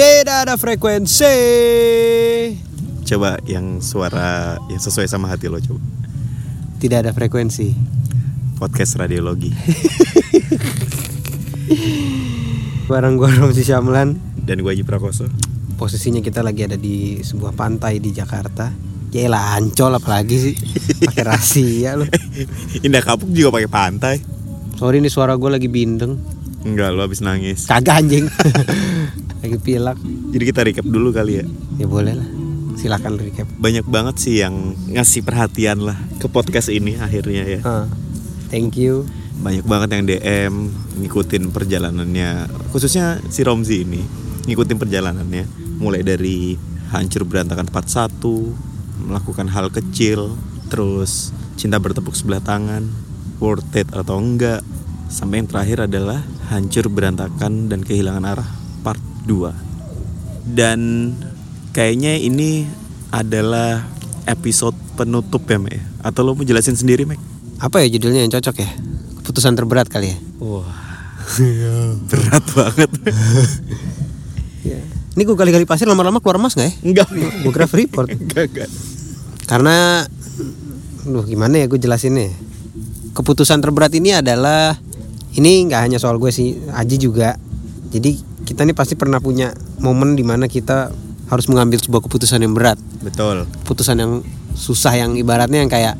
Tidak 0.00 0.48
ada 0.48 0.56
frekuensi. 0.56 1.36
Coba 3.04 3.36
yang 3.44 3.84
suara 3.84 4.56
yang 4.72 4.80
sesuai 4.80 5.04
sama 5.04 5.28
hati 5.28 5.52
lo 5.52 5.60
coba. 5.60 5.76
Tidak 6.80 7.04
ada 7.04 7.12
frekuensi. 7.12 7.76
Podcast 8.56 8.96
radiologi 8.96 9.52
Barang 12.88 13.20
gua 13.20 13.28
Romsi 13.28 13.60
Syamlan. 13.60 14.16
dan 14.40 14.64
gue 14.64 14.72
Haji 14.72 14.88
Prakoso. 14.88 15.28
Posisinya 15.76 16.24
kita 16.24 16.40
lagi 16.40 16.64
ada 16.64 16.80
di 16.80 17.20
sebuah 17.20 17.52
pantai 17.52 18.00
di 18.00 18.16
Jakarta. 18.16 18.72
Yaelah 19.12 19.60
ancol 19.60 20.00
apalagi 20.00 20.36
sih 20.40 20.54
pakai 21.04 21.28
rahasia 21.28 22.00
lu. 22.00 22.08
Indah 22.88 23.04
Kapuk 23.04 23.28
juga 23.36 23.52
pakai 23.52 23.68
pantai. 23.68 24.16
Sorry 24.80 25.04
nih 25.04 25.12
suara 25.12 25.36
gue 25.36 25.50
lagi 25.52 25.68
bindeng. 25.68 26.16
Enggak, 26.64 26.96
lo 26.96 27.04
habis 27.04 27.20
nangis. 27.20 27.68
Kagak 27.68 28.00
anjing. 28.00 28.32
lagi 29.50 29.58
pilak. 29.58 29.98
Jadi 30.30 30.44
kita 30.46 30.60
recap 30.62 30.86
dulu 30.86 31.10
kali 31.10 31.42
ya. 31.42 31.46
Ya 31.82 31.90
boleh 31.90 32.14
lah. 32.14 32.28
Silakan 32.78 33.18
recap. 33.18 33.50
Banyak 33.58 33.82
banget 33.90 34.22
sih 34.22 34.38
yang 34.38 34.78
ngasih 34.94 35.26
perhatian 35.26 35.82
lah 35.82 35.98
ke 36.22 36.30
podcast 36.30 36.70
ini 36.70 36.94
akhirnya 36.94 37.42
ya. 37.42 37.60
Ah, 37.66 37.90
thank 38.46 38.78
you. 38.78 39.10
Banyak 39.42 39.66
banget 39.66 39.88
yang 39.90 40.04
DM 40.06 40.54
ngikutin 41.02 41.50
perjalanannya, 41.50 42.46
khususnya 42.70 43.18
si 43.26 43.42
Romzi 43.42 43.82
ini 43.82 43.98
ngikutin 44.46 44.78
perjalanannya, 44.78 45.44
mulai 45.82 46.06
dari 46.06 46.54
hancur 46.94 47.26
berantakan 47.26 47.66
tempat 47.66 47.88
satu, 47.90 48.54
melakukan 49.02 49.48
hal 49.50 49.72
kecil, 49.72 50.36
terus 50.68 51.34
cinta 51.56 51.80
bertepuk 51.80 52.12
sebelah 52.12 52.44
tangan, 52.44 52.84
worth 53.40 53.72
it 53.80 53.88
atau 53.96 54.20
enggak, 54.20 54.60
sampai 55.08 55.40
yang 55.40 55.48
terakhir 55.48 55.88
adalah 55.88 56.20
hancur 56.52 56.92
berantakan 56.92 57.72
dan 57.72 57.80
kehilangan 57.80 58.24
arah 58.28 58.48
part 58.84 59.00
2. 59.24 60.54
Dan 60.56 61.12
kayaknya 61.70 62.16
ini 62.18 62.66
adalah 63.10 63.84
episode 64.26 64.76
penutup 64.94 65.44
ya, 65.46 65.58
Mek? 65.58 65.80
Atau 66.00 66.24
lo 66.24 66.38
mau 66.38 66.46
jelasin 66.46 66.76
sendiri, 66.78 67.04
Mek? 67.04 67.20
Apa 67.60 67.84
ya 67.84 67.92
judulnya 67.92 68.24
yang 68.24 68.32
cocok 68.32 68.56
ya? 68.62 68.70
Keputusan 69.20 69.54
terberat 69.54 69.86
kali 69.92 70.14
ya. 70.14 70.18
Wah, 70.40 70.64
berat 72.10 72.44
banget. 72.56 72.90
Ini 75.10 75.22
gue 75.26 75.36
kali-kali 75.36 75.66
pasir 75.66 75.90
lama-lama 75.90 76.22
keluar 76.22 76.38
emas 76.38 76.54
nggak 76.54 76.68
ya? 76.70 76.74
Enggak, 76.86 77.08
Gue 77.44 77.52
kira 77.52 77.66
freeport. 77.66 78.08
enggak, 78.14 78.48
enggak. 78.48 78.70
Karena, 79.44 80.06
duh 81.04 81.26
gimana 81.26 81.60
ya 81.60 81.66
gue 81.66 81.76
jelasinnya? 81.76 82.30
Keputusan 83.12 83.58
terberat 83.58 83.90
ini 83.98 84.14
adalah 84.14 84.78
ini 85.34 85.66
nggak 85.66 85.80
hanya 85.82 85.98
soal 85.98 86.16
gue 86.16 86.30
sih, 86.30 86.56
Aji 86.70 86.96
juga. 86.96 87.34
Jadi 87.90 88.29
kita 88.50 88.66
nih 88.66 88.74
pasti 88.74 88.98
pernah 88.98 89.22
punya 89.22 89.54
momen 89.78 90.18
di 90.18 90.26
mana 90.26 90.50
kita 90.50 90.90
harus 91.30 91.46
mengambil 91.46 91.78
sebuah 91.78 92.02
keputusan 92.02 92.42
yang 92.42 92.50
berat, 92.50 92.74
Betul. 92.98 93.46
keputusan 93.62 93.94
yang 93.94 94.12
susah 94.58 94.98
yang 94.98 95.14
ibaratnya 95.14 95.62
yang 95.62 95.70
kayak 95.70 95.94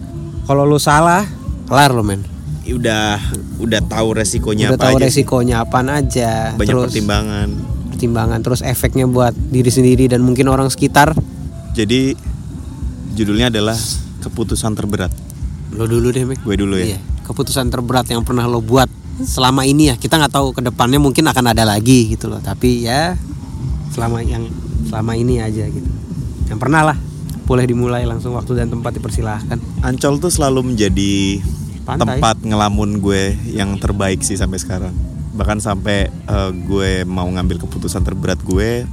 kalau 0.50 0.66
lo 0.66 0.82
salah, 0.82 1.22
kelar 1.70 1.94
lo 1.94 2.02
men. 2.02 2.26
Udah 2.66 3.22
udah 3.62 3.80
tahu 3.86 4.18
resikonya 4.18 4.74
Udah 4.74 4.78
apa 4.78 4.84
tahu 4.90 4.96
aja. 4.98 5.06
sih. 5.06 5.06
resikonya 5.22 5.56
apaan 5.62 5.88
aja. 5.94 6.54
Banyak 6.58 6.66
terus 6.74 6.90
pertimbangan. 6.90 7.48
pertimbangan, 7.94 8.38
terus 8.42 8.60
efeknya 8.66 9.06
buat 9.06 9.30
diri 9.34 9.70
sendiri 9.70 10.10
dan 10.10 10.26
mungkin 10.26 10.50
orang 10.50 10.66
sekitar. 10.74 11.14
Jadi 11.78 12.18
judulnya 13.14 13.54
adalah 13.54 13.78
keputusan 14.26 14.74
terberat. 14.74 15.14
Lo 15.70 15.86
dulu 15.86 16.10
deh, 16.10 16.26
Mek. 16.26 16.42
Gue 16.42 16.58
dulu 16.58 16.74
ya. 16.82 16.94
Iya, 16.94 16.98
keputusan 17.30 17.70
terberat 17.70 18.10
yang 18.10 18.26
pernah 18.26 18.50
lo 18.50 18.58
buat 18.58 18.90
selama 19.24 19.66
ini 19.68 19.92
ya. 19.92 19.94
Kita 19.96 20.16
nggak 20.16 20.32
tahu 20.32 20.52
ke 20.56 20.60
depannya 20.64 21.00
mungkin 21.00 21.28
akan 21.28 21.52
ada 21.52 21.64
lagi 21.64 22.14
gitu 22.14 22.28
loh. 22.28 22.40
Tapi 22.40 22.86
ya 22.86 23.16
selama 23.92 24.22
yang 24.22 24.46
selama 24.86 25.12
ini 25.18 25.42
aja 25.42 25.66
gitu. 25.66 25.90
Yang 26.48 26.58
pernah 26.58 26.82
lah. 26.92 26.98
Boleh 27.46 27.66
dimulai 27.66 28.06
langsung 28.06 28.38
waktu 28.38 28.62
dan 28.62 28.70
tempat 28.70 28.94
dipersilahkan. 28.94 29.58
Ancol 29.82 30.22
tuh 30.22 30.30
selalu 30.30 30.70
menjadi 30.70 31.42
Pantai. 31.82 32.22
tempat 32.22 32.36
ngelamun 32.46 33.02
gue 33.02 33.34
yang 33.50 33.74
terbaik 33.82 34.22
sih 34.22 34.38
sampai 34.38 34.62
sekarang. 34.62 34.94
Bahkan 35.34 35.58
sampai 35.58 36.06
eh, 36.10 36.50
gue 36.70 37.02
mau 37.10 37.26
ngambil 37.26 37.66
keputusan 37.66 38.06
terberat 38.06 38.38
gue, 38.46 38.86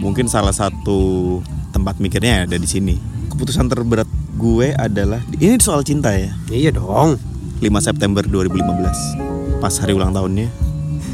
mungkin 0.00 0.32
salah 0.32 0.56
satu 0.56 1.38
tempat 1.76 2.00
mikirnya 2.00 2.48
ada 2.48 2.56
di 2.56 2.68
sini. 2.68 2.96
Keputusan 3.28 3.68
terberat 3.68 4.08
gue 4.40 4.72
adalah 4.72 5.20
ini 5.36 5.60
soal 5.60 5.84
cinta 5.84 6.16
ya. 6.16 6.32
Iya 6.48 6.72
dong. 6.72 7.20
5 7.60 7.68
September 7.84 8.24
2015 8.24 9.29
pas 9.60 9.76
hari 9.76 9.92
ulang 9.92 10.16
tahunnya 10.16 10.48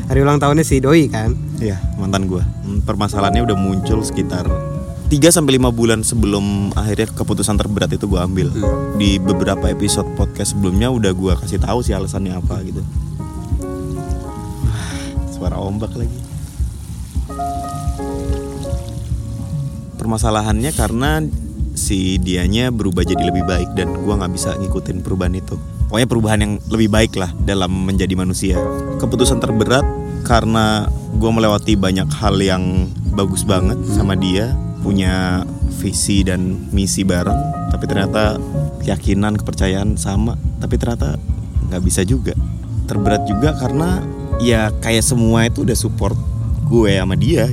Hari 0.06 0.22
ulang 0.22 0.38
tahunnya 0.38 0.62
si 0.62 0.78
Doi 0.78 1.10
kan. 1.10 1.34
Iya, 1.58 1.82
mantan 1.98 2.30
gua. 2.30 2.46
Hmm, 2.62 2.78
Permasalahannya 2.86 3.42
udah 3.42 3.58
muncul 3.58 4.06
sekitar 4.06 4.46
3 5.10 5.34
sampai 5.34 5.58
5 5.58 5.74
bulan 5.74 6.06
sebelum 6.06 6.70
akhirnya 6.78 7.10
keputusan 7.10 7.58
terberat 7.58 7.90
itu 7.90 8.06
gua 8.06 8.22
ambil. 8.22 8.54
Di 8.94 9.18
beberapa 9.18 9.66
episode 9.66 10.06
podcast 10.14 10.54
sebelumnya 10.54 10.94
udah 10.94 11.10
gua 11.10 11.34
kasih 11.34 11.58
tahu 11.58 11.82
sih 11.82 11.90
alasannya 11.90 12.38
apa 12.38 12.62
gitu. 12.62 12.86
Suara 15.34 15.58
ombak 15.58 15.90
lagi. 15.98 16.20
Permasalahannya 19.98 20.70
karena 20.70 21.18
si 21.74 22.22
dianya 22.22 22.70
berubah 22.70 23.02
jadi 23.02 23.26
lebih 23.26 23.42
baik 23.42 23.74
dan 23.74 23.90
gua 24.06 24.22
nggak 24.22 24.38
bisa 24.38 24.54
ngikutin 24.54 25.02
perubahan 25.02 25.34
itu. 25.34 25.58
Pokoknya 25.86 26.08
perubahan 26.10 26.40
yang 26.42 26.52
lebih 26.66 26.90
baik 26.90 27.12
lah 27.14 27.30
dalam 27.38 27.70
menjadi 27.86 28.12
manusia. 28.18 28.58
Keputusan 28.98 29.38
terberat 29.38 29.86
karena 30.26 30.90
gua 31.16 31.30
melewati 31.30 31.78
banyak 31.78 32.10
hal 32.10 32.36
yang 32.42 32.90
bagus 33.14 33.46
banget 33.46 33.78
sama 33.88 34.18
dia, 34.18 34.52
punya 34.82 35.46
visi 35.78 36.26
dan 36.26 36.68
misi 36.74 37.06
bareng, 37.06 37.70
tapi 37.70 37.84
ternyata 37.86 38.36
keyakinan, 38.82 39.38
kepercayaan 39.38 39.94
sama, 39.94 40.34
tapi 40.58 40.76
ternyata 40.76 41.14
nggak 41.70 41.82
bisa 41.82 42.02
juga. 42.02 42.34
Terberat 42.90 43.24
juga 43.26 43.54
karena 43.54 44.02
ya 44.42 44.70
kayak 44.82 45.02
semua 45.06 45.46
itu 45.46 45.62
udah 45.62 45.78
support 45.78 46.16
gue 46.66 46.92
sama 46.98 47.14
dia. 47.14 47.46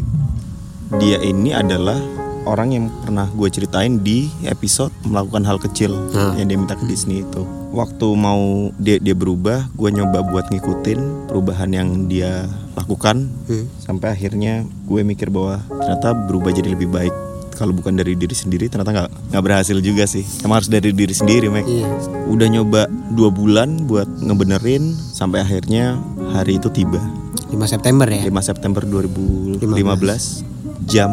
Dia 0.98 1.18
ini 1.22 1.54
adalah 1.54 1.98
orang 2.46 2.76
yang 2.76 2.86
pernah 3.02 3.26
gue 3.34 3.50
ceritain 3.50 4.04
di 4.04 4.30
episode 4.46 4.92
melakukan 5.08 5.48
hal 5.48 5.58
kecil 5.58 5.96
Nah. 6.14 6.36
yang 6.38 6.50
dia 6.50 6.58
minta 6.60 6.76
ke 6.78 6.86
Disney 6.86 7.24
itu. 7.24 7.63
Waktu 7.74 8.06
mau 8.14 8.70
dia 8.78 9.02
dia 9.02 9.18
berubah, 9.18 9.66
gue 9.74 9.90
nyoba 9.90 10.22
buat 10.22 10.46
ngikutin 10.54 11.26
perubahan 11.26 11.74
yang 11.74 12.06
dia 12.06 12.46
lakukan 12.78 13.34
Hmm. 13.50 13.66
sampai 13.82 14.14
akhirnya 14.14 14.62
gue 14.86 15.02
mikir 15.02 15.34
bahwa 15.34 15.58
ternyata 15.82 16.14
berubah 16.14 16.54
jadi 16.54 16.70
lebih 16.70 16.94
baik. 16.94 17.10
Kalau 17.54 17.74
bukan 17.74 17.98
dari 17.98 18.14
diri 18.14 18.34
sendiri 18.34 18.70
ternyata 18.70 18.94
nggak 18.94 19.10
nggak 19.34 19.44
berhasil 19.46 19.78
juga 19.82 20.06
sih. 20.06 20.22
Emang 20.42 20.62
harus 20.62 20.70
dari 20.70 20.94
diri 20.94 21.14
sendiri, 21.14 21.50
Mek. 21.50 21.66
Iya. 21.66 21.90
Udah 22.30 22.46
nyoba 22.46 22.82
dua 23.10 23.34
bulan 23.34 23.90
buat 23.90 24.06
ngebenerin 24.22 24.94
sampai 24.94 25.42
akhirnya 25.42 25.98
hari 26.30 26.62
itu 26.62 26.70
tiba. 26.70 27.02
5 27.50 27.58
September 27.66 28.06
ya. 28.06 28.22
5 28.26 28.42
September 28.42 28.82
2015 28.82 30.42
jam 30.86 31.10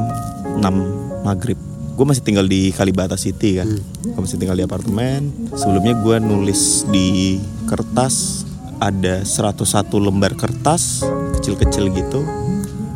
6 0.61 1.25
maghrib 1.25 1.61
gue 2.01 2.09
masih 2.09 2.25
tinggal 2.25 2.49
di 2.49 2.73
Kalibata 2.73 3.21
City 3.21 3.61
kan. 3.61 3.69
Gue 3.77 4.21
masih 4.25 4.41
tinggal 4.41 4.57
di 4.57 4.65
apartemen. 4.65 5.53
Sebelumnya 5.53 5.93
gue 6.01 6.17
nulis 6.17 6.89
di 6.89 7.37
kertas 7.69 8.49
ada 8.81 9.21
101 9.21 9.61
lembar 10.01 10.33
kertas 10.33 11.05
kecil-kecil 11.37 11.93
gitu. 11.93 12.25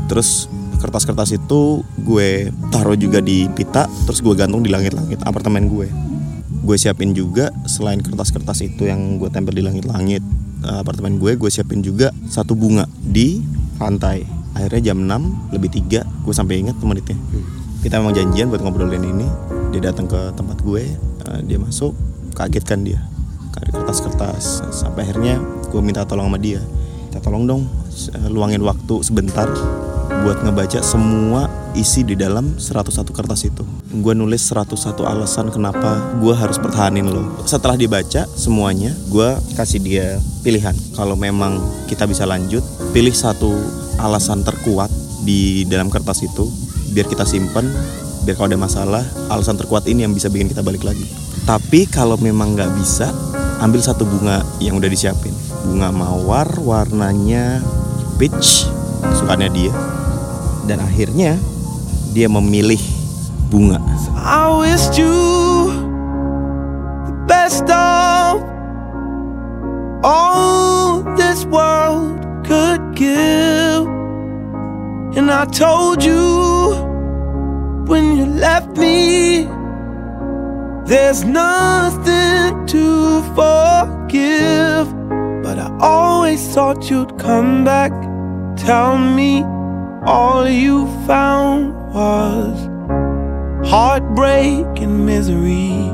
Terus 0.08 0.48
kertas-kertas 0.80 1.36
itu 1.36 1.84
gue 2.00 2.48
taruh 2.72 2.96
juga 2.96 3.20
di 3.20 3.44
pita 3.52 3.84
terus 4.08 4.24
gue 4.24 4.32
gantung 4.32 4.64
di 4.64 4.72
langit-langit 4.72 5.20
apartemen 5.28 5.68
gue. 5.68 5.84
Gue 6.64 6.80
siapin 6.80 7.12
juga 7.12 7.52
selain 7.68 8.00
kertas-kertas 8.00 8.64
itu 8.64 8.88
yang 8.88 9.20
gue 9.20 9.28
tempel 9.28 9.52
di 9.52 9.68
langit-langit 9.68 10.24
eh, 10.64 10.78
apartemen 10.80 11.20
gue 11.20 11.36
gue 11.36 11.50
siapin 11.52 11.84
juga 11.84 12.08
satu 12.24 12.56
bunga 12.56 12.88
di 13.04 13.44
pantai. 13.76 14.24
Akhirnya 14.56 14.96
jam 14.96 15.04
6 15.04 15.52
lebih 15.52 15.92
3 15.92 16.24
gue 16.24 16.32
sampai 16.32 16.64
ingat 16.64 16.80
tuh 16.80 16.88
menitnya 16.88 17.20
kita 17.84 18.00
memang 18.00 18.16
janjian 18.16 18.48
buat 18.48 18.64
ngobrolin 18.64 19.04
ini. 19.04 19.28
Dia 19.76 19.92
datang 19.92 20.08
ke 20.08 20.32
tempat 20.32 20.64
gue 20.64 20.96
eh, 20.96 21.40
dia 21.44 21.60
masuk 21.60 21.92
kaget 22.32 22.64
kan 22.64 22.80
dia. 22.80 22.96
Kayak 23.52 23.84
kertas-kertas 23.84 24.64
sampai 24.72 25.04
akhirnya 25.04 25.36
gue 25.68 25.80
minta 25.84 26.08
tolong 26.08 26.32
sama 26.32 26.40
dia. 26.40 26.64
Minta 27.12 27.20
tolong 27.20 27.44
dong 27.44 27.62
eh, 28.16 28.28
luangin 28.32 28.64
waktu 28.64 29.04
sebentar 29.04 29.52
buat 30.24 30.40
ngebaca 30.40 30.80
semua 30.80 31.52
isi 31.76 32.00
di 32.00 32.16
dalam 32.16 32.56
101 32.56 33.04
kertas 33.12 33.44
itu. 33.44 33.60
Gue 34.00 34.16
nulis 34.16 34.40
101 34.40 35.04
alasan 35.04 35.52
kenapa 35.52 36.16
gue 36.24 36.32
harus 36.32 36.56
pertahanin 36.56 37.04
lo. 37.04 37.36
Setelah 37.44 37.76
dibaca 37.76 38.24
semuanya 38.32 38.96
gue 39.12 39.28
kasih 39.60 39.84
dia 39.84 40.16
pilihan. 40.40 40.72
Kalau 40.96 41.20
memang 41.20 41.60
kita 41.84 42.08
bisa 42.08 42.24
lanjut 42.24 42.64
pilih 42.96 43.12
satu 43.12 43.52
alasan 44.00 44.40
terkuat 44.40 44.88
di 45.28 45.68
dalam 45.68 45.92
kertas 45.92 46.24
itu 46.24 46.63
biar 46.94 47.10
kita 47.10 47.26
simpen 47.26 47.66
biar 48.22 48.38
kalau 48.38 48.48
ada 48.54 48.56
masalah 48.56 49.04
alasan 49.28 49.58
terkuat 49.58 49.84
ini 49.90 50.06
yang 50.06 50.14
bisa 50.14 50.30
bikin 50.30 50.48
kita 50.48 50.64
balik 50.64 50.86
lagi. 50.86 51.04
Tapi 51.44 51.84
kalau 51.90 52.16
memang 52.16 52.56
nggak 52.56 52.72
bisa 52.78 53.12
ambil 53.60 53.84
satu 53.84 54.06
bunga 54.08 54.40
yang 54.62 54.80
udah 54.80 54.88
disiapin. 54.88 55.34
Bunga 55.68 55.92
mawar 55.92 56.48
warnanya 56.62 57.60
peach 58.16 58.64
kesukaannya 59.04 59.50
dia. 59.52 59.74
Dan 60.64 60.80
akhirnya 60.80 61.36
dia 62.16 62.32
memilih 62.32 62.80
bunga. 63.52 63.76
I 64.16 64.64
I 75.44 75.46
told 75.46 76.02
you 76.02 76.43
when 77.86 78.16
you 78.16 78.26
left 78.26 78.76
me, 78.76 79.44
there's 80.86 81.24
nothing 81.24 82.66
to 82.66 83.22
forgive. 83.34 84.86
But 85.42 85.58
I 85.58 85.76
always 85.80 86.54
thought 86.54 86.90
you'd 86.90 87.18
come 87.18 87.64
back, 87.64 87.92
tell 88.56 88.98
me 88.98 89.42
all 90.06 90.48
you 90.48 90.86
found 91.06 91.74
was 91.94 92.68
heartbreak 93.68 94.66
and 94.80 95.06
misery. 95.06 95.90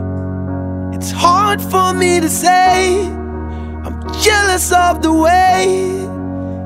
It's 0.96 1.10
hard 1.10 1.60
for 1.60 1.94
me 1.94 2.20
to 2.20 2.28
say, 2.28 3.06
I'm 3.84 4.00
jealous 4.22 4.72
of 4.72 5.02
the 5.02 5.12
way 5.12 6.10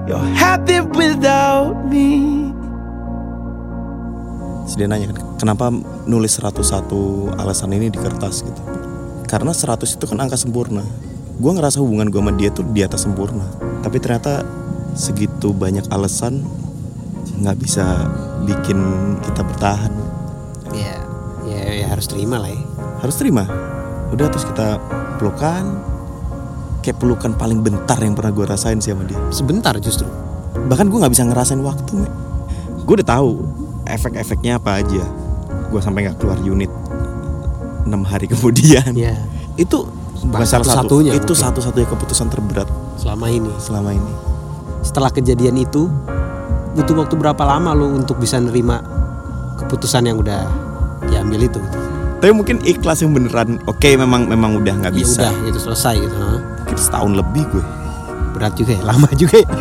you're 0.09 0.19
happy 0.19 0.81
without 0.81 1.87
me. 1.87 2.44
Terus 4.65 4.77
dia 4.81 4.89
nanya 4.89 5.13
kan, 5.13 5.21
kenapa 5.37 5.69
nulis 6.09 6.41
101 6.41 7.37
alasan 7.37 7.71
ini 7.77 7.93
di 7.93 8.01
kertas 8.01 8.41
gitu. 8.41 8.63
Karena 9.29 9.53
100 9.53 9.85
itu 9.85 10.05
kan 10.09 10.19
angka 10.25 10.41
sempurna. 10.41 10.81
Gue 11.37 11.53
ngerasa 11.53 11.85
hubungan 11.85 12.09
gue 12.09 12.21
sama 12.21 12.33
dia 12.33 12.49
tuh 12.49 12.65
di 12.73 12.81
atas 12.81 13.05
sempurna. 13.05 13.45
Tapi 13.85 14.01
ternyata 14.01 14.41
segitu 14.97 15.53
banyak 15.53 15.85
alasan 15.93 16.41
nggak 17.45 17.57
bisa 17.61 18.09
bikin 18.49 18.79
kita 19.21 19.43
bertahan. 19.45 19.93
ya 20.75 20.97
ya, 21.45 21.85
ya 21.85 21.87
harus 21.93 22.09
terima 22.09 22.41
lah 22.41 22.49
ya 22.49 22.63
Harus 23.05 23.21
terima. 23.21 23.45
Udah 24.15 24.33
terus 24.33 24.49
kita 24.49 24.81
pelukan. 25.21 25.93
Kayak 26.81 27.01
pelukan 27.01 27.33
paling 27.37 27.65
bentar 27.65 27.97
yang 27.97 28.13
pernah 28.13 28.29
gue 28.29 28.45
rasain 28.45 28.77
sih 28.77 28.93
sama 28.93 29.09
dia. 29.09 29.17
sebentar 29.33 29.73
justru 29.81 30.05
Bahkan 30.69 30.93
gue 30.93 30.99
nggak 31.01 31.13
bisa 31.17 31.25
ngerasain 31.25 31.61
waktu. 31.65 31.97
Gue 32.85 32.95
udah 33.01 33.09
tahu 33.09 33.64
efek-efeknya 33.89 34.59
apa 34.61 34.81
aja. 34.81 35.05
Gue 35.71 35.81
sampai 35.81 36.09
nggak 36.09 36.19
keluar 36.21 36.39
unit 36.41 36.71
enam 37.85 38.03
hari 38.05 38.27
kemudian. 38.33 38.85
ya 38.97 39.15
itu 39.61 39.87
bukan 40.25 40.47
satu 40.49 40.67
satunya 40.67 41.13
itu 41.15 41.31
mungkin. 41.31 41.45
satu-satunya 41.45 41.89
keputusan 41.93 42.27
terberat 42.33 42.69
selama 42.97 43.27
ini. 43.29 43.53
selama 43.61 43.91
ini. 43.93 44.13
Setelah 44.81 45.13
kejadian 45.13 45.61
itu 45.61 45.89
butuh 46.75 47.07
waktu 47.07 47.15
berapa 47.15 47.43
lama 47.45 47.71
lo 47.77 47.93
untuk 47.93 48.19
bisa 48.19 48.41
nerima 48.41 48.83
keputusan 49.61 50.11
yang 50.11 50.19
udah 50.19 50.49
diambil 51.07 51.47
itu? 51.47 51.61
Gitu. 51.61 51.79
tapi 52.25 52.33
mungkin 52.33 52.57
ikhlas 52.65 53.05
yang 53.05 53.13
beneran 53.13 53.61
oke 53.69 53.85
memang 53.85 54.25
memang 54.25 54.57
udah 54.57 54.81
nggak 54.81 54.97
ya 54.97 54.99
bisa. 55.05 55.29
udah 55.29 55.45
itu 55.45 55.61
selesai 55.61 55.95
gitu 56.01 56.17
mungkin 56.17 56.79
setahun 56.81 57.13
lebih 57.21 57.45
gue. 57.53 57.65
Berat 58.33 58.57
juga 58.57 58.73
ya 58.75 58.83
lama 58.91 59.09
juga 59.15 59.37
ya. 59.45 59.49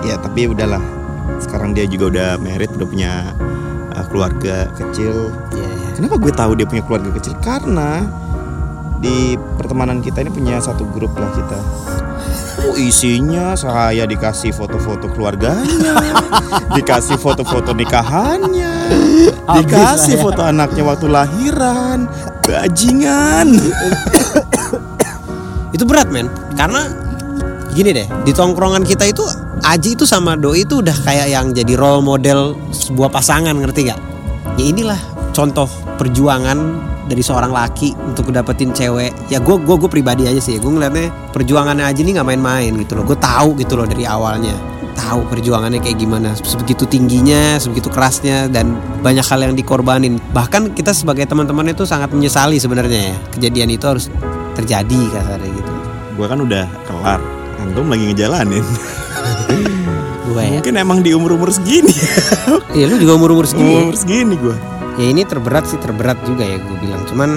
Ya 0.00 0.18
tapi 0.18 0.50
udahlah 0.50 0.82
sekarang 1.40 1.72
dia 1.72 1.88
juga 1.88 2.04
udah 2.12 2.30
merit 2.38 2.70
udah 2.76 2.88
punya 2.88 3.12
uh, 3.96 4.04
keluarga 4.08 4.68
kecil. 4.76 5.32
Ya, 5.56 5.66
ya. 5.66 5.88
kenapa 5.96 6.14
gue 6.20 6.32
tahu 6.32 6.52
dia 6.54 6.66
punya 6.68 6.84
keluarga 6.84 7.10
kecil? 7.16 7.34
Karena 7.40 8.04
di 9.00 9.34
pertemanan 9.56 10.04
kita 10.04 10.20
ini 10.20 10.30
punya 10.30 10.60
satu 10.60 10.84
grup 10.92 11.16
lah 11.16 11.32
kita. 11.32 11.58
Oh 12.60 12.76
isinya 12.76 13.56
saya 13.56 14.04
dikasih 14.04 14.52
foto-foto 14.52 15.08
keluarganya 15.16 15.96
Dikasih 16.76 17.16
foto-foto 17.16 17.72
nikahannya 17.72 18.92
Dikasih 19.48 20.20
foto 20.20 20.44
anaknya 20.44 20.84
waktu 20.84 21.08
lahiran. 21.08 22.04
Bajingan. 22.44 23.56
Itu 25.74 25.88
berat 25.88 26.12
men. 26.12 26.28
Karena 26.52 26.84
gini 27.72 27.94
deh 27.94 28.08
di 28.26 28.32
tongkrongan 28.34 28.82
kita 28.82 29.06
itu 29.06 29.22
Aji 29.60 29.92
itu 29.92 30.08
sama 30.08 30.40
Doi 30.40 30.64
itu 30.64 30.80
udah 30.80 30.96
kayak 31.04 31.28
yang 31.28 31.52
jadi 31.52 31.76
role 31.76 32.00
model 32.00 32.56
sebuah 32.72 33.12
pasangan 33.12 33.52
ngerti 33.52 33.92
gak 33.92 34.00
ya 34.56 34.64
inilah 34.66 35.00
contoh 35.36 35.68
perjuangan 36.00 36.58
dari 37.10 37.20
seorang 37.26 37.50
laki 37.50 37.92
untuk 38.06 38.30
dapetin 38.30 38.70
cewek. 38.70 39.10
Ya 39.26 39.42
gue 39.42 39.56
gue 39.58 39.76
gue 39.76 39.90
pribadi 39.90 40.30
aja 40.30 40.38
sih 40.38 40.62
gue 40.62 40.70
ngeliatnya 40.70 41.10
perjuangannya 41.34 41.82
Aji 41.90 42.06
ini 42.06 42.14
nggak 42.14 42.28
main-main 42.28 42.70
gitu 42.78 42.94
loh. 42.96 43.04
Gue 43.04 43.18
tahu 43.18 43.58
gitu 43.58 43.74
loh 43.74 43.84
dari 43.84 44.06
awalnya. 44.06 44.54
Tahu 44.94 45.26
perjuangannya 45.26 45.82
kayak 45.82 45.98
gimana 45.98 46.36
sebegitu 46.38 46.86
tingginya 46.86 47.58
sebegitu 47.58 47.90
kerasnya 47.90 48.46
dan 48.46 48.78
banyak 49.02 49.26
hal 49.26 49.42
yang 49.42 49.54
dikorbanin. 49.58 50.22
Bahkan 50.30 50.72
kita 50.78 50.94
sebagai 50.94 51.26
teman-teman 51.26 51.66
itu 51.74 51.82
sangat 51.82 52.14
menyesali 52.14 52.62
sebenarnya 52.62 53.12
ya 53.12 53.16
kejadian 53.34 53.74
itu 53.74 53.84
harus 53.90 54.06
terjadi 54.54 55.00
kasarnya 55.10 55.50
gitu. 55.50 55.72
Gue 56.14 56.26
kan 56.30 56.38
udah 56.38 56.64
kelar 56.86 57.39
Antum 57.60 57.86
lagi 57.92 58.10
ngejalanin. 58.10 58.64
Gue 60.30 60.42
ya. 60.46 60.50
Mungkin 60.58 60.74
emang 60.78 60.98
di 61.02 61.10
umur-umur 61.12 61.50
segini. 61.50 61.92
Iya 62.70 62.86
lu 62.86 63.02
juga 63.02 63.18
umur 63.18 63.34
umur 63.34 63.46
segini. 63.50 63.90
Umur 63.90 63.98
segini 63.98 64.38
gue 64.38 64.54
ya 64.94 65.10
ini 65.10 65.26
terberat 65.26 65.66
sih 65.66 65.74
terberat 65.82 66.22
juga 66.22 66.46
ya 66.46 66.62
gue 66.62 66.76
bilang. 66.78 67.02
Cuman 67.02 67.34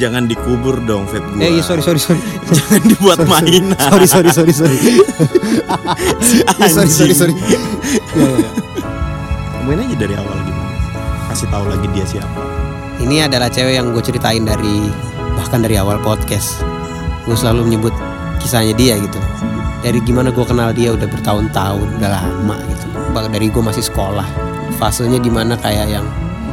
Jangan 0.00 0.30
dikubur 0.30 0.78
dong 0.86 1.04
Fit 1.10 1.20
gue 1.20 1.42
eh 1.42 1.58
iya 1.58 1.62
sorry 1.64 1.82
sorry 1.82 2.00
sorry. 2.00 2.20
Jangan 2.56 2.82
dibuat 2.86 3.18
mainan. 3.26 3.76
Sorry 3.76 4.06
sorry 4.08 4.30
sorry 4.30 4.54
sorry. 4.54 4.78
Eh, 6.62 6.70
sorry 6.70 6.88
sorry 6.88 7.14
sorry. 7.14 7.34
Ya, 7.36 7.58
ya, 8.16 8.36
ya. 8.46 8.50
Ngomongin 9.60 9.90
aja 9.90 9.96
dari 10.06 10.14
awal 10.16 10.36
gimana? 10.46 10.72
Kasih 11.28 11.48
tahu 11.50 11.64
lagi 11.66 11.86
dia 11.92 12.06
siapa. 12.06 12.40
Ini 13.02 13.26
adalah 13.26 13.50
cewek 13.50 13.74
yang 13.74 13.90
gue 13.90 14.02
ceritain 14.04 14.46
dari 14.46 14.86
bahkan 15.34 15.60
dari 15.60 15.76
awal 15.76 15.98
podcast. 16.00 16.62
Gue 17.26 17.34
selalu 17.34 17.68
menyebut 17.74 17.94
kisahnya 18.42 18.74
dia 18.74 18.98
gitu. 18.98 19.18
Dari 19.82 19.98
gimana 20.02 20.34
gue 20.34 20.44
kenal 20.44 20.74
dia 20.74 20.90
udah 20.94 21.06
bertahun-tahun 21.06 21.86
udah 22.02 22.10
lama 22.10 22.56
gitu. 22.66 22.86
Dari 23.14 23.46
gue 23.46 23.62
masih 23.62 23.86
sekolah. 23.86 24.26
Fasenya 24.76 25.22
di 25.22 25.30
mana 25.30 25.54
kayak 25.54 25.86
yang 25.88 26.06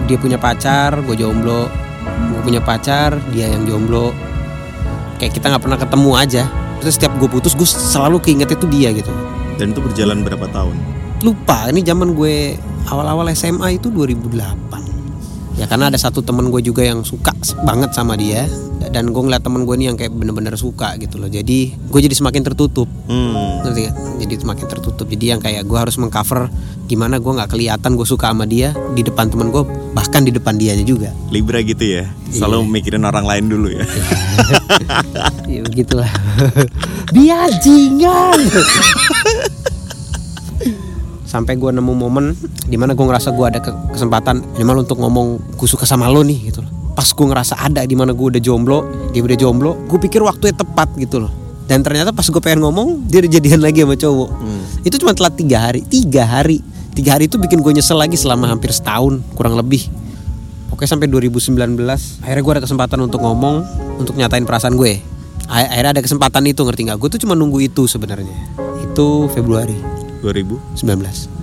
dia 0.05 0.17
punya 0.21 0.37
pacar 0.37 1.01
gue 1.01 1.15
jomblo. 1.17 1.65
Gue 2.29 2.41
punya 2.45 2.61
pacar 2.61 3.17
dia 3.33 3.49
yang 3.49 3.65
jomblo. 3.65 4.13
Kayak 5.17 5.41
kita 5.41 5.45
nggak 5.49 5.63
pernah 5.65 5.79
ketemu 5.81 6.11
aja. 6.15 6.43
Terus 6.79 6.93
setiap 6.95 7.13
gue 7.17 7.27
putus 7.27 7.57
gue 7.57 7.67
selalu 7.67 8.21
keinget 8.21 8.53
itu 8.53 8.65
dia 8.69 8.93
gitu. 8.93 9.11
Dan 9.59 9.75
itu 9.75 9.83
berjalan 9.83 10.23
berapa 10.23 10.47
tahun? 10.53 10.77
Lupa 11.19 11.67
ini 11.67 11.83
zaman 11.83 12.15
gue 12.15 12.55
awal-awal 12.87 13.27
SMA 13.35 13.75
itu 13.75 13.91
2008 13.91 14.79
ya 15.59 15.67
karena 15.67 15.91
ada 15.91 15.99
satu 15.99 16.23
temen 16.23 16.47
gue 16.47 16.63
juga 16.63 16.87
yang 16.87 17.03
suka 17.03 17.35
banget 17.67 17.91
sama 17.91 18.15
dia 18.15 18.47
dan 18.89 19.13
gue 19.13 19.21
ngeliat 19.21 19.45
temen 19.45 19.63
gue 19.63 19.75
ini 19.77 19.85
yang 19.89 19.97
kayak 19.97 20.09
bener-bener 20.09 20.53
suka 20.57 20.97
gitu 20.97 21.21
loh. 21.21 21.29
Jadi 21.29 21.73
gue 21.77 21.99
jadi 22.01 22.15
semakin 22.15 22.41
tertutup. 22.41 22.89
Hmm. 23.05 23.61
Ngerti 23.61 23.79
gak? 23.85 23.95
jadi 24.19 24.33
semakin 24.41 24.65
tertutup. 24.67 25.05
Jadi 25.07 25.25
yang 25.29 25.39
kayak 25.39 25.63
gue 25.63 25.77
harus 25.77 25.95
mengcover 25.95 26.49
gimana 26.89 27.21
gue 27.21 27.29
nggak 27.29 27.53
kelihatan 27.53 27.93
gue 27.93 28.03
suka 28.03 28.33
sama 28.33 28.49
dia 28.49 28.73
di 28.97 29.05
depan 29.05 29.29
temen 29.29 29.53
gue 29.53 29.61
bahkan 29.93 30.25
di 30.25 30.33
depan 30.33 30.57
dianya 30.57 30.81
juga. 30.81 31.13
Libra 31.29 31.61
gitu 31.61 31.81
ya? 31.81 32.09
Selalu 32.29 32.65
mikirin 32.65 33.05
orang 33.05 33.25
lain 33.25 33.45
dulu 33.47 33.69
ya? 33.69 33.85
Ya 35.49 35.65
begitulah. 35.65 36.09
Biajingan 37.15 38.37
sampai 41.29 41.61
gue 41.61 41.69
nemu 41.69 41.93
momen 41.93 42.33
di 42.65 42.73
mana 42.73 42.97
gue 42.97 43.05
ngerasa 43.05 43.29
gue 43.29 43.45
ada 43.45 43.61
ke- 43.61 43.93
kesempatan 43.93 44.41
minimal 44.57 44.81
untuk 44.81 44.97
ngomong 44.97 45.37
gue 45.53 45.67
suka 45.69 45.85
sama 45.85 46.09
lo 46.09 46.25
nih 46.25 46.49
gitu 46.49 46.65
loh 46.65 46.73
pas 46.99 47.07
gue 47.07 47.27
ngerasa 47.31 47.55
ada 47.55 47.87
di 47.87 47.95
mana 47.95 48.11
gue 48.11 48.27
udah 48.35 48.43
jomblo 48.43 48.83
dia 49.15 49.23
udah 49.23 49.39
jomblo 49.39 49.79
gue 49.87 49.99
pikir 50.03 50.19
waktunya 50.19 50.51
tepat 50.51 50.91
gitu 50.99 51.23
loh 51.23 51.31
dan 51.63 51.79
ternyata 51.79 52.11
pas 52.11 52.27
gue 52.27 52.41
pengen 52.43 52.59
ngomong 52.67 53.07
dia 53.07 53.23
udah 53.23 53.31
jadian 53.39 53.63
lagi 53.63 53.87
sama 53.87 53.95
cowok 53.95 54.29
itu 54.83 54.95
cuma 54.99 55.15
telat 55.15 55.39
tiga 55.39 55.63
hari 55.63 55.79
tiga 55.87 56.27
hari 56.27 56.59
tiga 56.91 57.15
hari 57.15 57.31
itu 57.31 57.39
bikin 57.39 57.63
gue 57.63 57.71
nyesel 57.71 57.95
lagi 57.95 58.19
selama 58.19 58.51
hampir 58.51 58.75
setahun 58.75 59.23
kurang 59.31 59.55
lebih 59.55 59.87
Oke 60.79 60.87
sampai 60.87 61.11
2019 61.11 61.59
akhirnya 62.23 62.43
gue 62.43 62.53
ada 62.55 62.63
kesempatan 62.63 62.99
untuk 63.03 63.19
ngomong 63.19 63.67
untuk 63.99 64.15
nyatain 64.15 64.47
perasaan 64.47 64.79
gue. 64.79 65.03
Akhirnya 65.49 65.91
ada 65.91 65.99
kesempatan 65.99 66.45
itu 66.47 66.63
ngerti 66.63 66.87
nggak? 66.87 66.97
Gue 67.03 67.09
tuh 67.11 67.19
cuma 67.19 67.35
nunggu 67.35 67.59
itu 67.59 67.83
sebenarnya. 67.83 68.31
Itu 68.87 69.27
Februari 69.35 69.75
2000 70.23 70.79
19. 70.79 71.38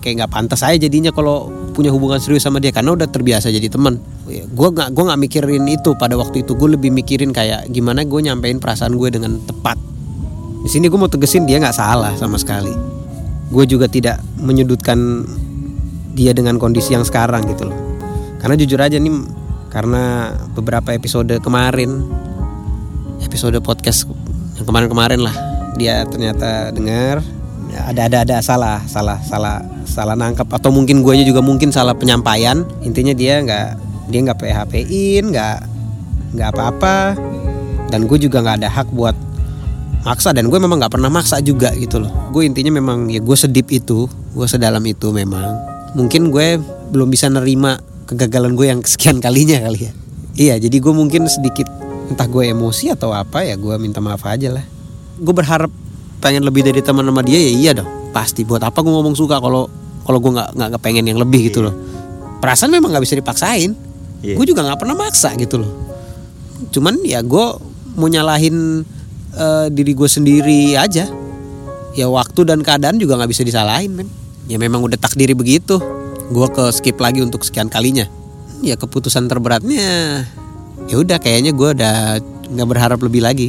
Kayak 0.00 0.24
nggak 0.24 0.32
pantas 0.32 0.60
aja 0.60 0.76
jadinya 0.76 1.10
kalau 1.10 1.48
punya 1.72 1.88
hubungan 1.88 2.20
serius 2.20 2.44
sama 2.44 2.60
dia 2.60 2.70
karena 2.70 2.92
udah 2.92 3.08
terbiasa 3.08 3.48
jadi 3.48 3.72
teman. 3.72 3.96
Gue 4.28 4.68
nggak 4.70 4.92
gue 4.92 5.04
nggak 5.08 5.20
mikirin 5.20 5.64
itu 5.66 5.96
pada 5.96 6.14
waktu 6.20 6.44
itu. 6.44 6.52
Gue 6.52 6.76
lebih 6.76 6.92
mikirin 6.92 7.32
kayak 7.32 7.72
gimana 7.72 8.04
gue 8.04 8.20
nyampein 8.20 8.60
perasaan 8.60 8.94
gue 8.94 9.08
dengan 9.08 9.40
tepat. 9.44 9.80
Di 10.60 10.68
sini 10.68 10.92
gue 10.92 10.98
mau 11.00 11.08
tegesin 11.08 11.48
dia 11.48 11.56
nggak 11.56 11.76
salah 11.76 12.12
sama 12.20 12.36
sekali. 12.36 12.72
Gue 13.50 13.64
juga 13.64 13.88
tidak 13.88 14.20
menyudutkan 14.38 15.24
dia 16.12 16.36
dengan 16.36 16.60
kondisi 16.60 16.92
yang 16.92 17.02
sekarang 17.02 17.48
gitu 17.48 17.66
loh. 17.72 17.78
Karena 18.38 18.54
jujur 18.60 18.78
aja 18.80 19.00
nih 19.00 19.12
karena 19.70 20.34
beberapa 20.52 20.90
episode 20.90 21.30
kemarin 21.40 22.02
episode 23.22 23.54
podcast 23.62 24.10
yang 24.58 24.66
kemarin-kemarin 24.66 25.22
lah 25.22 25.32
dia 25.78 26.02
ternyata 26.10 26.74
dengar 26.74 27.22
ya, 27.70 27.80
ada 27.90 28.00
ada 28.10 28.18
ada 28.26 28.36
salah 28.42 28.82
salah 28.84 29.18
salah 29.22 29.62
salah 29.86 30.14
nangkap 30.18 30.46
atau 30.50 30.70
mungkin 30.74 31.02
guanya 31.06 31.22
juga 31.22 31.40
mungkin 31.40 31.70
salah 31.70 31.94
penyampaian. 31.94 32.66
Intinya 32.82 33.14
dia 33.14 33.40
nggak 33.40 33.68
dia 34.10 34.20
nggak 34.26 34.38
PHP-in 34.38 35.24
nggak 35.30 35.56
nggak 36.36 36.48
apa-apa. 36.54 37.16
Dan 37.90 38.06
gue 38.06 38.18
juga 38.22 38.38
nggak 38.42 38.56
ada 38.62 38.70
hak 38.70 38.88
buat 38.94 39.16
maksa. 40.06 40.30
Dan 40.30 40.46
gue 40.46 40.58
memang 40.58 40.78
nggak 40.78 40.94
pernah 40.94 41.10
maksa 41.10 41.42
juga 41.42 41.74
gitu 41.74 42.02
loh. 42.02 42.10
Gue 42.30 42.46
intinya 42.46 42.70
memang 42.70 43.10
ya 43.10 43.18
gue 43.18 43.36
sedip 43.38 43.66
itu 43.70 44.06
gue 44.10 44.46
sedalam 44.46 44.82
itu 44.86 45.10
memang. 45.10 45.58
Mungkin 45.98 46.30
gue 46.30 46.58
belum 46.94 47.10
bisa 47.10 47.26
nerima 47.26 47.78
kegagalan 48.06 48.54
gue 48.54 48.66
yang 48.70 48.80
sekian 48.82 49.18
kalinya 49.18 49.58
kali 49.62 49.90
ya. 49.90 49.92
Iya 50.38 50.54
jadi 50.62 50.76
gue 50.78 50.92
mungkin 50.94 51.26
sedikit 51.26 51.66
entah 52.10 52.26
gue 52.26 52.50
emosi 52.50 52.90
atau 52.90 53.14
apa 53.14 53.46
ya 53.46 53.54
gue 53.58 53.74
minta 53.78 53.98
maaf 53.98 54.22
aja 54.26 54.54
lah. 54.54 54.66
Gue 55.18 55.34
berharap 55.34 55.70
pengen 56.20 56.44
lebih 56.44 56.62
dari 56.62 56.84
teman 56.84 57.02
sama 57.08 57.24
dia 57.24 57.40
ya 57.40 57.50
iya 57.50 57.72
dong. 57.72 57.88
Pasti. 58.12 58.44
Buat 58.44 58.68
apa 58.68 58.84
gue 58.84 58.92
ngomong 58.92 59.16
suka 59.16 59.40
kalau 59.40 59.66
kalau 60.04 60.18
gue 60.20 60.32
nggak 60.36 60.48
nggak 60.54 60.82
pengen 60.84 61.08
yang 61.08 61.18
lebih 61.18 61.48
gitu 61.48 61.64
loh. 61.64 61.74
Perasaan 62.38 62.70
memang 62.70 62.92
nggak 62.92 63.04
bisa 63.04 63.16
dipaksain. 63.16 63.72
Iya. 64.20 64.36
gue 64.36 64.52
juga 64.52 64.60
nggak 64.60 64.84
pernah 64.84 64.96
maksa 65.00 65.32
gitu 65.40 65.64
loh. 65.64 65.72
Cuman 66.68 67.00
ya 67.00 67.24
gue 67.24 67.46
mau 67.96 68.04
nyalahin 68.04 68.84
eh, 69.32 69.66
diri 69.72 69.96
gue 69.96 70.08
sendiri 70.08 70.76
aja. 70.76 71.08
Ya 71.96 72.06
waktu 72.06 72.44
dan 72.44 72.60
keadaan 72.60 73.00
juga 73.00 73.16
nggak 73.16 73.32
bisa 73.32 73.42
disalahin 73.42 73.96
men. 73.96 74.08
Ya 74.44 74.60
memang 74.60 74.84
udah 74.84 75.00
takdiri 75.00 75.32
begitu. 75.32 75.80
Gue 76.30 76.46
ke 76.52 76.68
skip 76.70 77.00
lagi 77.00 77.24
untuk 77.24 77.42
sekian 77.42 77.72
kalinya. 77.72 78.04
Ya 78.60 78.76
keputusan 78.76 79.24
terberatnya 79.24 80.28
ya 80.90 80.96
udah 81.00 81.16
kayaknya 81.16 81.56
gue 81.56 81.68
udah 81.76 82.20
nggak 82.50 82.68
berharap 82.68 83.00
lebih 83.00 83.24
lagi. 83.24 83.48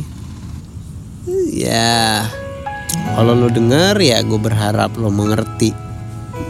Ya 1.51 2.25
kalau 2.92 3.36
lo 3.36 3.48
denger 3.52 3.96
ya 4.00 4.24
gue 4.24 4.40
berharap 4.40 4.96
lo 4.96 5.12
mengerti. 5.12 5.72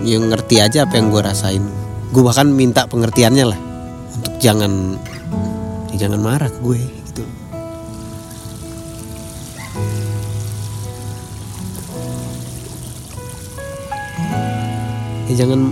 Yang 0.02 0.34
ngerti 0.34 0.56
aja 0.58 0.90
apa 0.90 0.98
yang 0.98 1.14
gue 1.14 1.22
rasain. 1.22 1.64
Gue 2.10 2.22
bahkan 2.26 2.50
minta 2.50 2.90
pengertiannya 2.90 3.46
lah. 3.46 3.60
Untuk 4.18 4.34
jangan 4.42 4.98
ya 5.94 6.08
jangan 6.08 6.20
marah 6.22 6.50
ke 6.50 6.60
gue 6.62 6.82
gitu. 6.82 7.24
Ya 15.30 15.34
jangan 15.46 15.72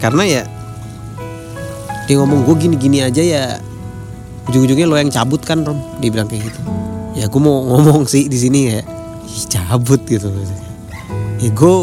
karena 0.00 0.24
ya 0.24 0.42
dia 2.10 2.18
ngomong 2.18 2.42
gue 2.42 2.56
gini-gini 2.58 3.06
aja 3.06 3.22
ya. 3.22 3.44
Ujung-ujungnya 4.50 4.88
lo 4.88 4.98
yang 4.98 5.14
cabut 5.14 5.44
kan 5.46 5.62
Rom? 5.62 5.78
Dia 6.02 6.10
bilang 6.10 6.26
kayak 6.26 6.50
gitu. 6.50 6.60
Ya 7.14 7.30
gue 7.30 7.40
mau 7.42 7.62
ngomong 7.70 8.08
sih 8.08 8.26
di 8.26 8.34
sini 8.34 8.60
ya. 8.66 8.82
"Ih, 8.82 8.99
cabut 9.50 10.02
gitu. 10.06 10.30
Ya 11.40 11.50
gue 11.50 11.76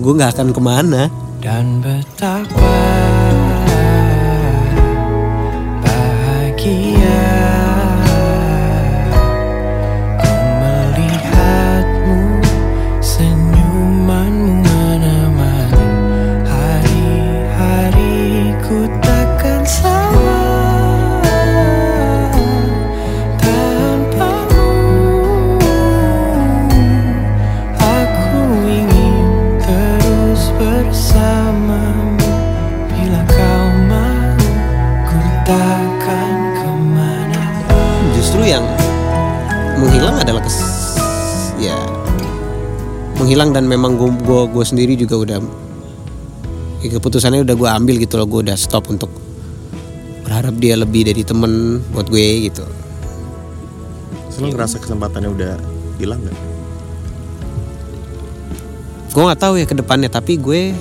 gue 0.00 0.12
nggak 0.14 0.34
akan 0.38 0.48
ke 0.50 0.60
mana. 0.60 1.02
Dan 1.44 1.84
betapa 1.84 2.80
bahagia 5.84 7.43
menghilang 43.24 43.56
dan 43.56 43.64
memang 43.64 43.96
gue 43.96 44.12
gua, 44.28 44.44
gua 44.44 44.68
sendiri 44.68 45.00
juga 45.00 45.16
udah 45.16 45.40
ya 46.84 46.92
keputusannya 46.92 47.40
udah 47.40 47.56
gue 47.56 47.68
ambil 47.72 47.96
gitu 47.96 48.20
loh. 48.20 48.28
Gue 48.28 48.44
udah 48.44 48.52
stop 48.52 48.92
untuk 48.92 49.08
berharap 50.28 50.52
dia 50.60 50.76
lebih 50.76 51.08
dari 51.08 51.24
temen 51.24 51.80
buat 51.96 52.04
gue 52.12 52.52
gitu. 52.52 52.68
Lo 54.44 54.52
ngerasa 54.52 54.76
kesempatannya 54.76 55.30
udah 55.32 55.52
hilang 55.96 56.20
nggak? 56.20 56.52
gue 59.14 59.22
nggak 59.22 59.40
tahu 59.46 59.54
ya 59.62 59.66
ke 59.70 59.78
depannya 59.78 60.10
tapi 60.10 60.34
gue 60.42 60.74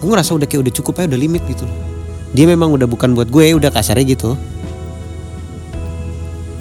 gue 0.00 0.08
ngerasa 0.08 0.32
udah 0.32 0.48
kayak 0.48 0.64
udah 0.64 0.74
cukup 0.80 0.92
aja 0.98 1.14
udah 1.14 1.20
limit 1.22 1.44
gitu. 1.46 1.68
Dia 2.34 2.50
memang 2.50 2.74
udah 2.74 2.90
bukan 2.90 3.14
buat 3.14 3.30
gue 3.30 3.54
udah 3.54 3.70
kasarnya 3.70 4.16
gitu. 4.16 4.34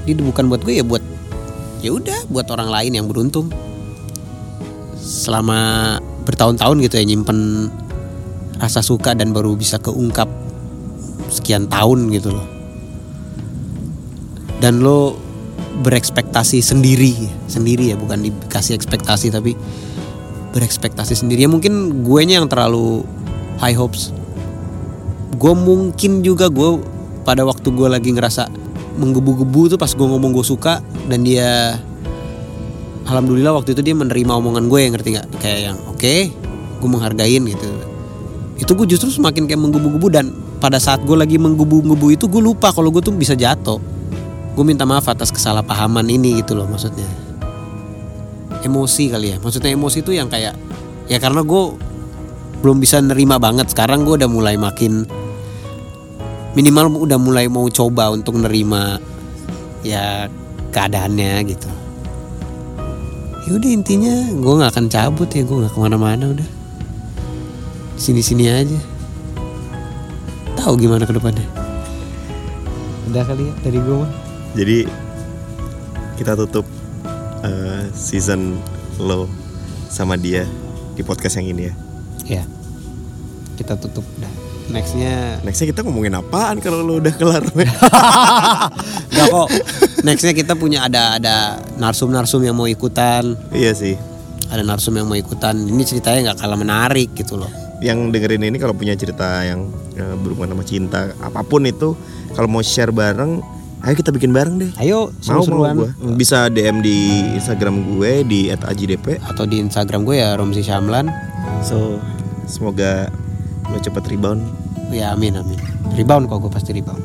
Dia 0.06 0.14
udah 0.22 0.26
bukan 0.28 0.46
buat 0.54 0.62
gue 0.62 0.74
ya 0.78 0.86
buat 0.86 1.02
ya 1.82 1.98
udah 1.98 2.30
buat 2.30 2.46
orang 2.54 2.70
lain 2.70 2.92
yang 3.00 3.08
beruntung 3.10 3.50
selama 5.08 5.96
bertahun-tahun 6.28 6.84
gitu 6.84 7.00
ya 7.00 7.06
nyimpen 7.08 7.72
rasa 8.60 8.84
suka 8.84 9.16
dan 9.16 9.32
baru 9.32 9.56
bisa 9.56 9.80
keungkap 9.80 10.28
sekian 11.32 11.72
tahun 11.72 12.12
gitu 12.12 12.36
loh. 12.36 12.48
Dan 14.60 14.84
lo 14.84 15.16
berekspektasi 15.78 16.60
sendiri 16.60 17.30
sendiri 17.46 17.94
ya 17.94 17.96
bukan 17.96 18.26
dikasih 18.28 18.76
ekspektasi 18.76 19.32
tapi 19.32 19.56
berekspektasi 20.52 21.16
sendiri. 21.16 21.48
Ya 21.48 21.50
mungkin 21.50 22.04
gue 22.04 22.22
yang 22.28 22.52
terlalu 22.52 23.08
high 23.64 23.78
hopes. 23.78 24.12
Gue 25.38 25.54
mungkin 25.54 26.26
juga 26.26 26.52
gue 26.52 26.82
pada 27.24 27.48
waktu 27.48 27.70
gue 27.72 27.88
lagi 27.88 28.10
ngerasa 28.12 28.50
menggebu-gebu 28.98 29.78
tuh 29.78 29.80
pas 29.80 29.94
gue 29.94 30.08
ngomong 30.10 30.34
gue 30.34 30.44
suka 30.44 30.82
dan 31.06 31.22
dia 31.22 31.78
alhamdulillah 33.08 33.56
waktu 33.56 33.74
itu 33.74 33.82
dia 33.82 33.96
menerima 33.96 34.32
omongan 34.36 34.68
gue 34.68 34.80
yang 34.84 34.94
ngerti 34.94 35.10
nggak? 35.16 35.28
Kayak 35.40 35.60
yang 35.72 35.78
oke 35.88 36.16
gue 36.78 36.90
menghargain 36.90 37.44
gitu. 37.48 37.70
Itu 38.60 38.72
gue 38.76 38.88
justru 38.90 39.10
semakin 39.10 39.48
kayak 39.48 39.62
menggebu-gebu 39.64 40.08
dan 40.12 40.26
pada 40.60 40.78
saat 40.78 41.02
gue 41.08 41.16
lagi 41.16 41.40
menggebu-gebu 41.40 42.14
itu 42.14 42.26
gue 42.28 42.42
lupa 42.44 42.70
kalau 42.76 42.92
gue 42.92 43.02
tuh 43.02 43.16
bisa 43.16 43.34
jatuh. 43.34 43.80
Gue 44.54 44.66
minta 44.66 44.84
maaf 44.84 45.08
atas 45.08 45.32
kesalahpahaman 45.32 46.06
ini 46.10 46.42
gitu 46.44 46.58
loh 46.58 46.68
maksudnya. 46.68 47.08
Emosi 48.66 49.10
kali 49.10 49.34
ya. 49.34 49.38
Maksudnya 49.40 49.72
emosi 49.72 50.04
itu 50.04 50.12
yang 50.12 50.28
kayak 50.28 50.58
ya 51.08 51.18
karena 51.22 51.42
gue 51.46 51.64
belum 52.62 52.78
bisa 52.82 53.00
nerima 53.00 53.40
banget. 53.40 53.72
Sekarang 53.72 54.04
gue 54.04 54.18
udah 54.18 54.30
mulai 54.30 54.58
makin 54.58 55.06
minimal 56.58 57.06
udah 57.06 57.22
mulai 57.22 57.46
mau 57.46 57.70
coba 57.70 58.10
untuk 58.10 58.42
nerima 58.42 58.98
ya 59.86 60.26
keadaannya 60.74 61.46
gitu 61.54 61.70
ya 63.48 63.56
udah 63.56 63.72
intinya 63.72 64.12
gue 64.36 64.54
nggak 64.60 64.72
akan 64.76 64.86
cabut 64.92 65.32
ya 65.32 65.48
gue 65.48 65.56
nggak 65.56 65.72
ke 65.72 65.80
mana-mana 65.80 66.36
udah. 66.36 66.50
Sini-sini 67.96 68.52
aja. 68.52 68.76
Tahu 70.60 70.76
gimana 70.76 71.08
ke 71.08 71.16
depannya? 71.16 71.48
Udah 73.08 73.24
kali 73.24 73.48
ya 73.48 73.54
dari 73.64 73.80
gue 73.80 73.96
mah 73.96 74.12
Jadi 74.52 74.78
kita 76.20 76.36
tutup 76.36 76.68
eh, 77.48 77.88
season 77.96 78.60
lo 79.00 79.32
sama 79.88 80.20
dia 80.20 80.44
di 81.00 81.08
podcast 81.08 81.40
yang 81.40 81.56
ini 81.56 81.72
ya. 81.72 81.74
ya 82.28 82.44
kita 83.56 83.80
tutup 83.80 84.04
dah 84.20 84.34
nextnya 84.68 85.40
Nextnya 85.46 85.72
kita 85.72 85.88
ngomongin 85.88 86.20
apaan 86.20 86.60
kalau 86.60 86.84
lo 86.84 87.00
udah 87.00 87.14
kelar? 87.16 87.46
Gak 89.16 89.28
kok 89.32 89.48
nextnya 90.08 90.32
kita 90.32 90.56
punya 90.56 90.80
ada 90.82 91.20
ada 91.20 91.36
narsum 91.76 92.08
narsum 92.08 92.40
yang 92.40 92.56
mau 92.56 92.66
ikutan 92.66 93.36
iya 93.52 93.72
sih. 93.72 94.00
ada 94.48 94.64
narsum 94.64 94.96
yang 94.96 95.04
mau 95.04 95.16
ikutan 95.16 95.60
ini 95.60 95.84
ceritanya 95.84 96.32
nggak 96.32 96.40
kalah 96.40 96.56
menarik 96.56 97.12
gitu 97.14 97.36
loh 97.36 97.52
Yang 97.78 98.10
dengerin 98.10 98.42
ini 98.44 98.58
kalau 98.58 98.74
punya 98.74 98.96
cerita 98.96 99.44
yang 99.44 99.68
eh, 99.94 100.16
berhubungan 100.16 100.50
sama 100.52 100.64
cinta 100.64 101.00
apa 101.20 101.44
pun 101.44 101.62
itu, 101.62 101.94
kalau 102.34 102.50
mau 102.50 102.66
share 102.66 102.90
bareng, 102.90 103.38
ayo 103.80 103.94
kita 103.94 104.10
bikin 104.10 104.34
bareng 104.34 104.58
deh. 104.58 104.72
ayo 104.78 105.14
Mau 105.30 105.46
mau 105.46 105.70
gue. 105.78 105.90
Bisa 106.18 106.50
DM 106.50 106.82
di 106.82 106.98
Instagram 107.38 107.86
gue 107.88 108.26
di 108.26 108.50
@ajdp. 108.50 109.22
atau 109.22 109.46
di 109.46 109.62
Instagram 109.62 110.02
gue 110.04 110.18
ya 110.18 110.34
Romsi 110.34 110.66
Syamlan 110.66 111.06
So 111.62 112.02
semoga 112.46 113.14
lo 113.68 113.78
cepet 113.78 114.10
rebound. 114.10 114.42
ya 114.90 115.14
amin 115.14 115.38
amin 115.38 115.60
rebound 115.94 116.26
kok 116.26 116.40
gue 116.40 116.50
pasti 116.50 116.74
rebound 116.74 117.04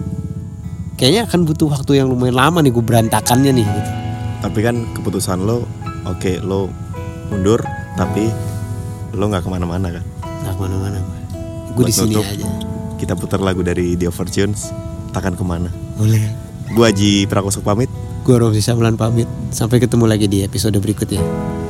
kayaknya 1.02 1.26
akan 1.26 1.42
butuh 1.42 1.66
waktu 1.68 1.98
yang 1.98 2.06
lumayan 2.06 2.38
lama 2.38 2.62
nih 2.62 2.70
gue 2.70 2.78
berantakannya 2.80 3.50
nih 3.52 3.66
gitu. 3.66 3.90
Tapi 4.40 4.58
kan 4.60 4.86
keputusan 4.94 5.42
lo, 5.42 5.66
oke 6.04 6.38
lo 6.40 6.70
mundur, 7.26 7.58
tapi 7.94 8.30
lo 9.12 9.26
nggak 9.26 9.42
ke 9.42 9.50
mana-mana 9.50 9.88
kan. 9.92 10.04
nggak 10.22 10.54
ke 10.54 10.60
mana-mana 10.60 10.98
gue 11.72 11.84
di 11.84 11.90
sini 11.90 12.14
aja 12.14 12.46
Kita 12.94 13.14
putar 13.14 13.38
lagu 13.38 13.60
dari 13.60 13.94
The 13.94 14.08
Fortunes, 14.08 14.70
takkan 15.10 15.32
ke 15.32 15.42
mana. 15.42 15.66
boleh 15.94 16.22
Gue 16.70 16.86
Aji 16.86 17.26
Prakoso 17.26 17.58
pamit. 17.60 17.90
gue 18.22 18.32
Romsi 18.32 18.58
Syamlan 18.58 18.94
pamit 18.94 19.26
sampai 19.50 19.76
ketemu 19.76 20.06
lagi 20.06 20.24
di 20.24 20.40
episode 20.40 20.78
berikutnya 20.78 21.18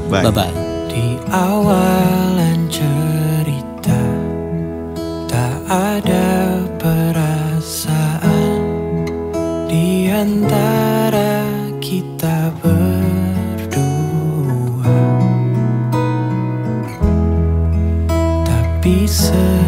Bye. 0.06 0.28
bye 0.28 0.34
bye 0.44 0.52
Di 0.86 1.16
awalan 1.26 2.68
cerita 2.68 3.98
Tak 5.26 5.56
ada 5.66 6.61
antara 10.22 11.42
kita 11.82 12.54
berdua. 12.62 12.86
Tapi 18.46 19.10
seiring 19.10 19.61